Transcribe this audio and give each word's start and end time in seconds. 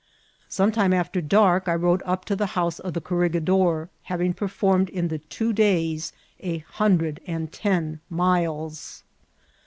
Borne 0.57 0.71
time 0.71 0.93
after 0.95 1.21
dark 1.21 1.67
I 1.67 1.75
rode 1.75 2.01
up 2.07 2.25
to 2.25 2.35
the 2.35 2.47
house 2.57 2.79
of 2.79 2.95
the 2.95 3.01
cor« 3.01 3.29
Tegidor^ 3.29 3.89
katving 4.09 4.33
performed 4.35 4.89
in 4.89 5.09
the 5.09 5.19
two 5.19 5.53
days 5.53 6.11
a 6.39 6.57
hundred 6.57 7.19
and 7.27 7.51
ten 7.51 7.99
miles. 8.09 9.03